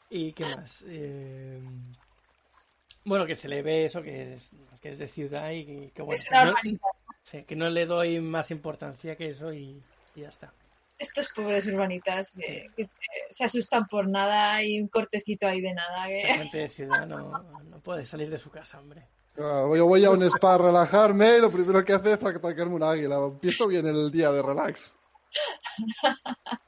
[0.08, 0.84] ¿Y qué más?
[0.88, 1.60] Eh,
[3.04, 6.02] Bueno, que se le ve eso, que es, que es de ciudad y que, que
[6.02, 6.86] bueno, Es una no- urbanita.
[7.24, 9.80] sí, que no le doy más importancia que eso y,
[10.14, 10.52] y ya está.
[10.98, 12.90] Estos pobres urbanitas que, que se-
[13.30, 16.08] se asustan por nada y un cortecito ahí de nada.
[16.08, 19.08] Esta gente de ciudad no, no puede salir de su casa, hombre.
[19.38, 22.75] Ah, Yo voy a un spa a relajarme y lo primero que hace es atacarme
[22.75, 23.16] un águila.
[23.16, 24.97] Empiezo bien el día de relax.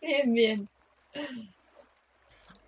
[0.00, 0.68] Bien, bien.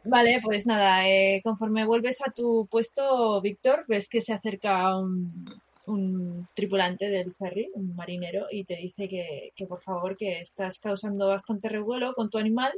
[0.05, 5.45] Vale, pues nada, eh, conforme vuelves a tu puesto, Víctor, ves que se acerca un,
[5.87, 10.79] un tripulante del ferry, un marinero, y te dice que, que por favor que estás
[10.79, 12.73] causando bastante revuelo con tu animal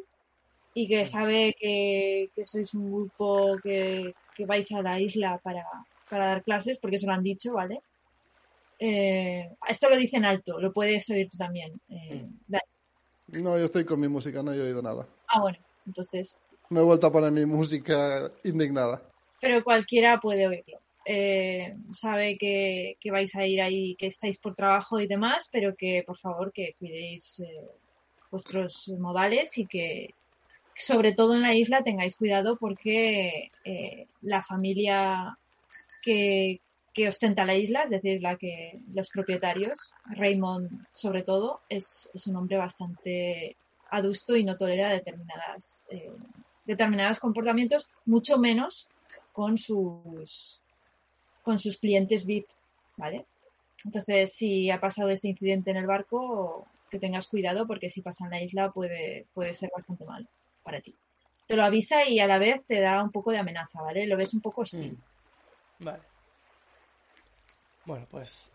[0.75, 5.65] y que sabe que, que sois un grupo que, que vais a la isla para,
[6.09, 7.81] para dar clases, porque se lo han dicho, ¿vale?
[8.79, 11.81] Eh, esto lo dice en alto, lo puedes oír tú también.
[11.89, 13.43] eh, Dani.
[13.43, 15.07] No, yo estoy con mi música, no he oído nada.
[15.29, 16.41] Ah, bueno, entonces
[16.71, 19.03] Me he vuelto a poner mi música indignada.
[19.41, 20.79] pero cualquiera puede oírlo.
[21.05, 25.75] Eh, sabe que, que vais a ir ahí, que estáis por trabajo y demás, pero
[25.77, 27.43] que por favor que cuidéis
[28.31, 30.11] vuestros modales y que
[30.75, 35.39] sobre todo en la isla tengáis cuidado porque eh, la familia
[36.03, 36.61] que,
[37.09, 42.37] ostenta la isla, es decir, la que los propietarios, Raymond sobre todo, es, es un
[42.37, 43.57] hombre bastante
[43.91, 46.11] adusto y no tolera determinadas eh,
[46.65, 48.89] determinados comportamientos, mucho menos
[49.33, 50.61] con sus
[51.43, 52.47] con sus clientes VIP,
[52.97, 53.27] ¿vale?
[53.85, 58.27] Entonces, si ha pasado este incidente en el barco, que tengas cuidado porque si pasa
[58.27, 60.29] en la isla puede, puede ser bastante malo
[60.63, 60.95] para ti.
[61.47, 64.07] Te lo avisa y a la vez te da un poco de amenaza, ¿vale?
[64.07, 64.93] Lo ves un poco hostil.
[65.79, 65.85] Mm.
[65.85, 66.03] Vale.
[67.85, 68.51] Bueno, pues.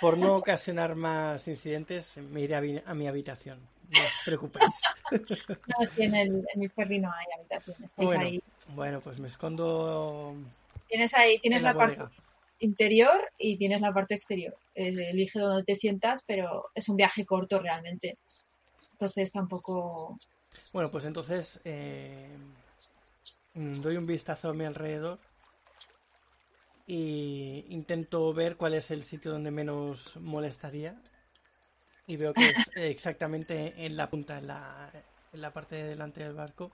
[0.00, 3.58] Por no ocasionar más incidentes, me iré a, mi habitación.
[3.90, 4.74] No os preocupéis.
[5.66, 7.76] No, es que en el, en el ferry no hay habitación.
[7.82, 8.42] Estáis Bueno, ahí.
[8.74, 10.34] bueno, pues me escondo
[10.86, 12.04] Tienes ahí, tienes en la, la parte
[12.60, 14.56] interior y tienes la parte exterior.
[14.74, 18.18] Eh, elige donde te sientas, pero es un viaje corto realmente.
[18.92, 20.18] Entonces tampoco.
[20.72, 22.36] Bueno, pues entonces eh,
[23.54, 25.18] doy un vistazo a mi alrededor
[26.86, 30.96] y intento ver cuál es el sitio donde menos molestaría
[32.06, 34.90] y veo que es eh, exactamente en la punta, en la,
[35.32, 36.70] en la parte de delante del barco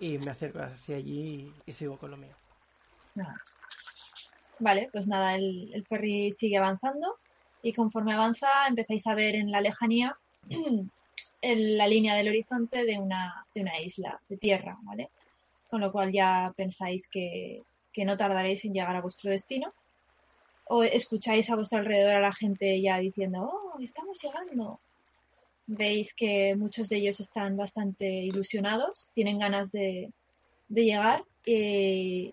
[0.00, 2.34] y me acerco hacia allí y, y sigo con lo mío.
[3.14, 3.36] Nada.
[4.58, 7.18] Vale, pues nada, el, el ferry sigue avanzando
[7.62, 10.16] y conforme avanza empezáis a ver en la lejanía
[11.40, 15.10] en la línea del horizonte de una, de una isla, de tierra, ¿vale?
[15.68, 19.72] Con lo cual ya pensáis que, que no tardaréis en llegar a vuestro destino.
[20.68, 24.80] O escucháis a vuestro alrededor a la gente ya diciendo, oh, estamos llegando.
[25.66, 30.12] Veis que muchos de ellos están bastante ilusionados, tienen ganas de,
[30.68, 31.24] de llegar.
[31.44, 32.32] eh,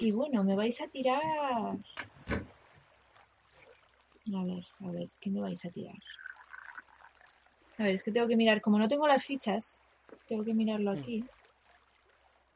[0.00, 1.20] y bueno, me vais a tirar.
[4.34, 5.96] A ver, a ver, ¿qué me vais a tirar?
[7.78, 9.80] A ver, es que tengo que mirar, como no tengo las fichas,
[10.26, 11.24] tengo que mirarlo aquí.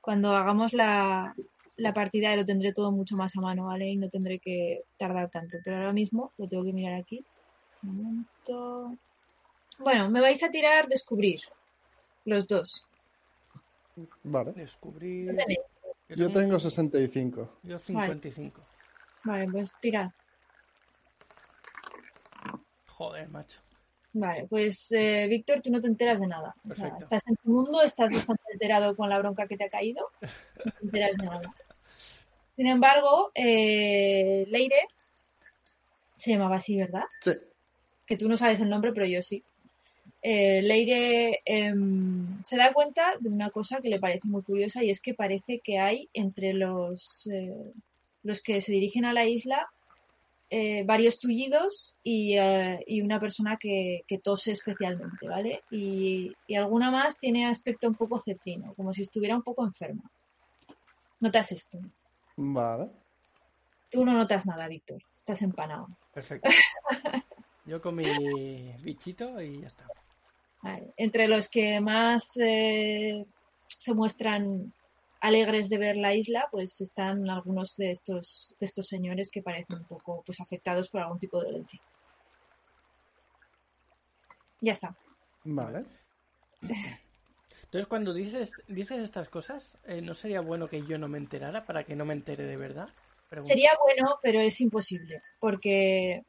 [0.00, 1.34] Cuando hagamos la,
[1.76, 3.88] la partida lo tendré todo mucho más a mano, ¿vale?
[3.88, 5.58] Y no tendré que tardar tanto.
[5.64, 7.24] Pero ahora mismo lo tengo que mirar aquí.
[7.82, 8.98] Un momento.
[9.78, 11.40] Bueno, me vais a tirar descubrir.
[12.24, 12.86] Los dos.
[14.22, 14.52] Vale.
[14.52, 15.30] Descubrir.
[15.30, 15.82] ¿Qué tenéis?
[16.08, 17.58] Yo tengo 65.
[17.62, 18.60] Yo 55.
[19.24, 20.10] Vale, pues tirad.
[22.86, 23.60] Joder, macho.
[24.14, 26.54] Vale, pues eh, Víctor, tú no te enteras de nada.
[26.68, 29.70] O sea, estás en tu mundo, estás bastante enterado con la bronca que te ha
[29.70, 30.10] caído,
[30.64, 31.54] no te enteras de nada.
[32.56, 34.86] Sin embargo, eh, Leire
[36.18, 37.04] se llamaba así, ¿verdad?
[37.20, 37.32] Sí.
[38.06, 39.42] Que tú no sabes el nombre, pero yo sí.
[40.20, 44.90] Eh, Leire em, se da cuenta de una cosa que le parece muy curiosa y
[44.90, 47.72] es que parece que hay entre los, eh,
[48.22, 49.68] los que se dirigen a la isla
[50.54, 55.62] eh, varios tullidos y, eh, y una persona que, que tose especialmente, ¿vale?
[55.70, 60.02] Y, y alguna más tiene aspecto un poco cetrino, como si estuviera un poco enferma.
[61.20, 61.78] Notas esto.
[62.36, 62.90] Vale.
[63.90, 65.02] Tú no notas nada, Víctor.
[65.16, 65.88] Estás empanado.
[66.12, 66.50] Perfecto.
[67.64, 69.86] Yo con mi bichito y ya está.
[70.60, 70.92] Vale.
[70.98, 73.24] Entre los que más eh,
[73.66, 74.70] se muestran
[75.22, 79.78] alegres de ver la isla, pues están algunos de estos, de estos señores que parecen
[79.78, 81.80] un poco pues, afectados por algún tipo de dolencia.
[84.60, 84.96] Ya está.
[85.44, 85.84] Vale.
[86.60, 91.64] Entonces, cuando dices, dices estas cosas, eh, ¿no sería bueno que yo no me enterara
[91.64, 92.88] para que no me entere de verdad?
[93.40, 96.24] Sería bueno, pero es imposible, porque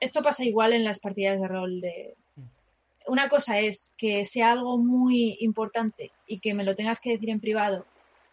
[0.00, 2.14] esto pasa igual en las partidas de rol de...
[3.08, 7.30] Una cosa es que sea algo muy importante y que me lo tengas que decir
[7.30, 7.84] en privado,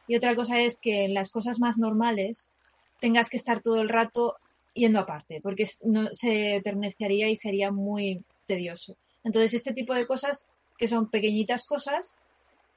[0.07, 2.51] y otra cosa es que en las cosas más normales
[2.99, 4.37] tengas que estar todo el rato
[4.73, 8.97] yendo aparte, porque no, se eternecería y sería muy tedioso.
[9.23, 12.17] Entonces, este tipo de cosas, que son pequeñitas cosas,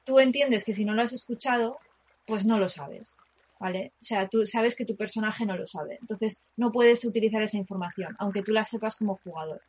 [0.05, 1.77] tú entiendes que si no lo has escuchado,
[2.25, 3.19] pues no lo sabes.
[3.59, 3.93] ¿vale?
[4.01, 5.97] O sea, tú sabes que tu personaje no lo sabe.
[5.99, 9.61] Entonces, no puedes utilizar esa información, aunque tú la sepas como jugador,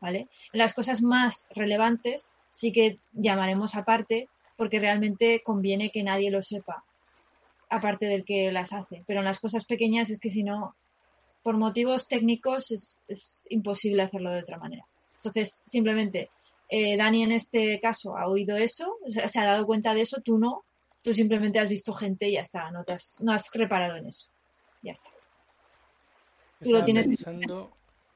[0.00, 0.28] ¿vale?
[0.52, 6.42] En las cosas más relevantes sí que llamaremos aparte porque realmente conviene que nadie lo
[6.42, 6.84] sepa,
[7.68, 9.02] aparte del que las hace.
[9.06, 10.74] Pero en las cosas pequeñas es que si no,
[11.42, 14.84] por motivos técnicos es, es imposible hacerlo de otra manera.
[15.16, 16.30] Entonces, simplemente,
[16.68, 20.00] eh, Dani en este caso ha oído eso, o sea, se ha dado cuenta de
[20.02, 20.64] eso, tú no,
[21.02, 24.06] tú simplemente has visto gente y ya está, no, te has, no has reparado en
[24.06, 24.28] eso.
[24.82, 25.10] Ya está.
[26.60, 27.72] tú lo Estaba tienes- pensando-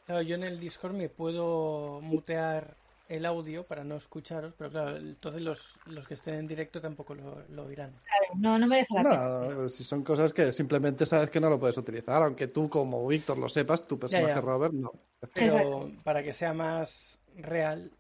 [0.07, 2.77] Claro, yo en el Discord me puedo mutear
[3.11, 7.17] el audio para no escucharos, pero claro, entonces los, los que estén en directo tampoco
[7.17, 7.91] lo, lo oirán.
[7.91, 9.55] Claro, no, no merece la pena.
[9.55, 13.05] No, si son cosas que simplemente sabes que no lo puedes utilizar, aunque tú como
[13.09, 14.41] Víctor lo sepas, tu personaje ya.
[14.41, 14.93] Robert no.
[15.35, 15.91] Pero Exacto.
[16.05, 17.91] para que sea más real.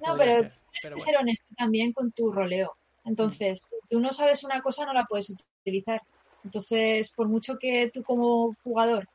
[0.00, 1.04] No, pero ser, tienes pero que bueno.
[1.04, 2.76] ser honesto también con tu roleo.
[3.06, 6.02] Entonces, si tú no sabes una cosa, no la puedes utilizar.
[6.42, 9.08] Entonces, por mucho que tú como jugador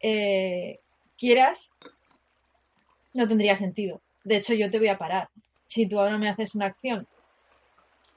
[0.00, 0.80] eh,
[1.16, 1.76] quieras,
[3.14, 4.00] no tendría sentido.
[4.24, 5.28] De hecho, yo te voy a parar.
[5.66, 7.06] Si tú ahora me haces una acción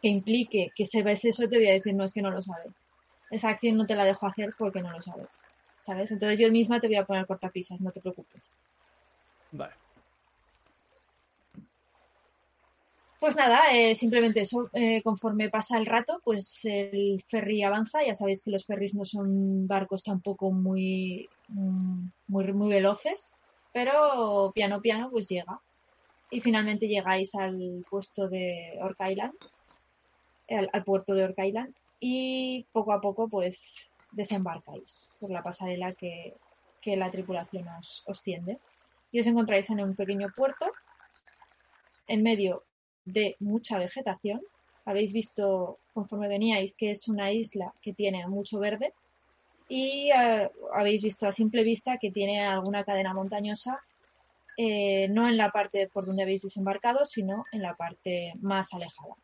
[0.02, 2.84] que implique que sepas eso, te voy a decir, no, es que no lo sabes.
[3.32, 5.30] Esa acción no te la dejo hacer porque no lo sabes.
[5.80, 6.12] ¿Sabes?
[6.12, 8.54] Entonces yo misma te voy a poner cortapisas, no te preocupes.
[9.52, 9.74] Vale.
[13.20, 18.04] Pues nada, eh, simplemente eso, eh, conforme pasa el rato, pues el ferry avanza.
[18.06, 23.34] Ya sabéis que los ferries no son barcos tampoco muy, mm, muy, muy veloces,
[23.74, 25.60] pero piano piano pues llega.
[26.32, 29.34] Y finalmente llegáis al puesto de Orc Island,
[30.50, 36.34] al, puerto de Orc Island, y poco a poco pues desembarcáis por la pasarela que,
[36.82, 38.60] que la tripulación os, os tiende.
[39.12, 40.72] Y os encontráis en un pequeño puerto,
[42.08, 42.64] en medio
[43.06, 44.42] de mucha vegetación.
[44.86, 48.94] Habéis visto, conforme veníais, que es una isla que tiene mucho verde.
[49.68, 53.76] Y eh, habéis visto a simple vista que tiene alguna cadena montañosa,
[54.58, 59.16] eh, no en la parte por donde habéis desembarcado, sino en la parte más alejada.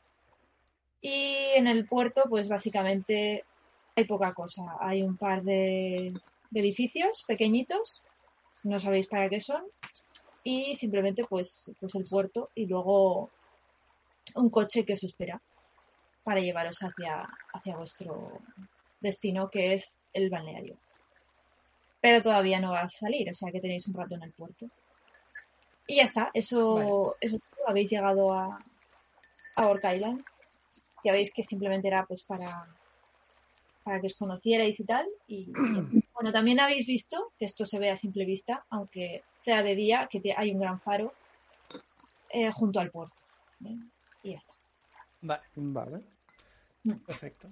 [1.02, 3.44] Y en el puerto, pues básicamente
[3.96, 4.64] hay poca cosa.
[4.80, 6.14] Hay un par de,
[6.50, 8.04] de edificios pequeñitos,
[8.64, 9.64] no sabéis para qué son,
[10.44, 13.30] y simplemente pues, pues el puerto y luego
[14.36, 15.42] un coche que os espera
[16.24, 18.40] para llevaros hacia, hacia vuestro
[19.00, 20.78] destino, que es el balneario.
[22.00, 24.68] Pero todavía no va a salir, o sea que tenéis un rato en el puerto.
[25.92, 26.90] Y ya está, eso, Vale.
[27.20, 27.68] eso es todo.
[27.68, 28.58] habéis llegado a,
[29.58, 30.24] a Orc Island.
[31.04, 32.66] Ya veis que simplemente era pues para,
[33.84, 35.06] para que os conocierais y tal.
[35.28, 35.52] Y
[36.14, 40.08] bueno, también habéis visto, que esto se ve a simple vista, aunque sea de día,
[40.10, 41.14] que te- hay un gran faro
[42.30, 43.22] eh, junto al puerto.
[43.66, 43.76] ¿eh?
[44.22, 44.54] Y ya está.
[45.20, 46.02] Vale, Vale.
[47.06, 47.50] perfecto.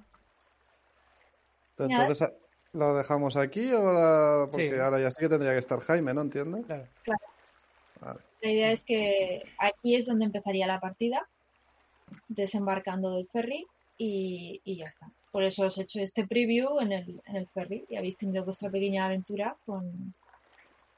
[1.77, 2.33] Entonces,
[2.71, 4.79] ¿lo dejamos aquí o la- Porque Sí.
[4.79, 6.21] ahora ya sí que tendría que estar Jaime, ¿no?
[6.21, 6.65] ¿Entiendes?
[6.65, 6.87] Claro.
[8.01, 8.19] Vale.
[8.41, 11.27] La idea es que aquí es donde empezaría la partida,
[12.27, 15.09] desembarcando del ferry y, y ya está.
[15.31, 18.43] Por eso os he hecho este preview en el, en el ferry y habéis tenido
[18.45, 20.13] vuestra pequeña aventura con,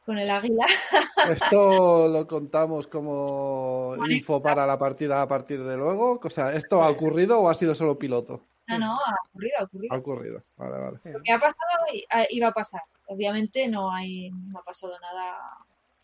[0.06, 0.66] con el águila.
[1.30, 6.20] Esto lo contamos como info para la partida a partir de luego.
[6.24, 8.42] O sea, ¿esto ha ocurrido o ha sido solo piloto?
[8.68, 9.94] No, no, ha ocurrido, ha ocurrido.
[9.94, 11.00] Ha ocurrido, vale, vale.
[11.06, 12.82] Lo que ha pasado y- a- iba a pasar.
[13.08, 15.38] Obviamente no hay, no ha pasado nada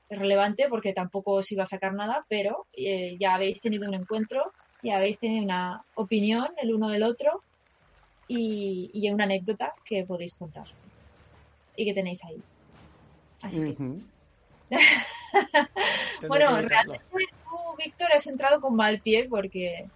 [0.09, 4.53] relevante porque tampoco os iba a sacar nada, pero eh, ya habéis tenido un encuentro,
[4.81, 7.43] ya habéis tenido una opinión el uno del otro
[8.27, 10.65] y, y una anécdota que podéis contar
[11.75, 12.41] y que tenéis ahí.
[13.43, 13.59] Así
[16.27, 17.05] bueno, realmente
[17.43, 19.89] tú, Víctor, has entrado con mal pie porque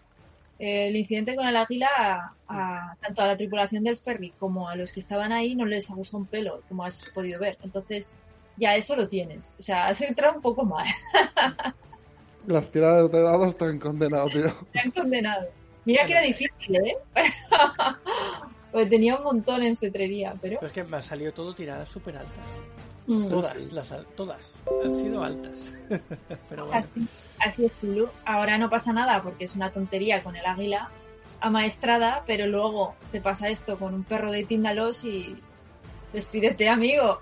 [0.60, 4.70] eh, el incidente con el águila, a, a- tanto a la tripulación del ferry como
[4.70, 7.58] a los que estaban ahí, no les ha gustado un pelo, como has podido ver.
[7.62, 8.16] Entonces,
[8.62, 9.56] ya eso lo tienes.
[9.60, 10.86] O sea, has entrado un poco mal.
[12.48, 14.52] Las tiradas de dados están condenados, tío.
[14.72, 15.48] Te han condenado.
[15.84, 16.98] Mira que era difícil, ¿eh?
[18.72, 20.58] pues tenía un montón en cetrería, pero...
[20.60, 22.46] Pero es que me ha salido todo tiradas súper altas.
[23.08, 23.30] Mm.
[23.30, 24.54] Todas, las al- todas.
[24.84, 25.74] Han sido altas.
[26.50, 26.86] Pero bueno.
[26.88, 27.08] Así,
[27.40, 28.08] así es, Tulu.
[28.26, 30.92] Ahora no pasa nada porque es una tontería con el águila
[31.40, 35.36] amaestrada, pero luego te pasa esto con un perro de Tíndalos y
[36.14, 37.20] despídete, amigo.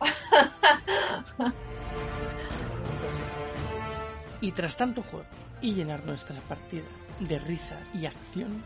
[4.42, 5.26] Y tras tanto juego
[5.62, 6.88] y llenar nuestras partidas
[7.20, 8.64] de risas y acción,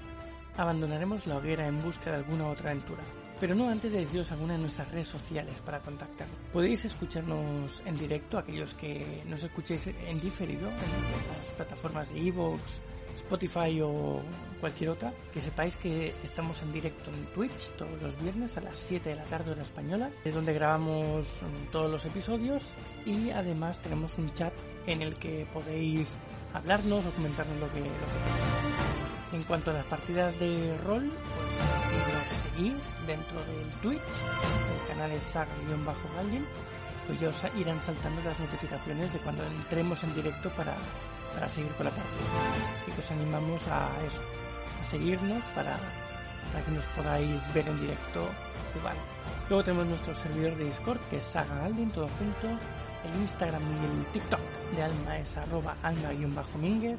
[0.56, 3.02] abandonaremos la hoguera en busca de alguna otra aventura.
[3.40, 6.38] Pero no antes de deciros alguna de nuestras redes sociales para contactarnos.
[6.52, 12.82] Podéis escucharnos en directo, aquellos que nos escuchéis en diferido, en las plataformas de Evox,
[13.16, 14.22] Spotify o
[14.60, 15.14] cualquier otra.
[15.32, 19.16] Que sepáis que estamos en directo en Twitch todos los viernes a las 7 de
[19.16, 22.74] la tarde hora española, de donde grabamos todos los episodios
[23.06, 24.54] y además tenemos un chat
[24.88, 26.18] en el que podéis
[26.54, 28.94] hablarnos o comentarnos lo que, queráis.
[29.34, 31.52] En cuanto a las partidas de rol, pues
[31.82, 34.02] si nos seguís dentro del Twitch,
[34.80, 36.46] el canal es saga-galdin,
[37.08, 40.76] pues ya os irán saltando las notificaciones de cuando entremos en directo para,
[41.34, 42.24] para seguir con la partida.
[42.82, 44.22] Así que os animamos a eso,
[44.82, 45.78] a seguirnos para,
[46.52, 48.28] para que nos podáis ver en directo
[48.74, 48.96] jugar.
[49.50, 52.48] Luego tenemos nuestro servidor de Discord, que es Saga Galdin, todo junto.
[53.04, 54.40] El Instagram y el TikTok
[54.76, 56.98] de Alma es arroba alma-mínguez.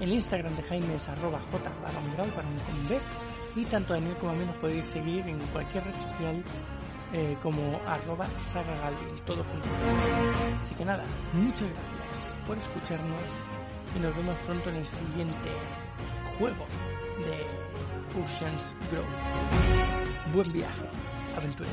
[0.00, 2.98] El Instagram de Jaime es arroba j barra mural para un B.
[3.54, 6.42] Y tanto a mí como a mí nos podéis seguir en cualquier red social
[7.18, 9.66] eh, como arroba sagagaldin, todo junto.
[10.60, 11.02] Así que nada,
[11.32, 13.20] muchas gracias por escucharnos
[13.96, 15.50] y nos vemos pronto en el siguiente
[16.38, 16.66] juego
[17.24, 19.08] de Ocean's Grove.
[20.34, 20.86] Buen viaje,
[21.38, 21.72] aventuras.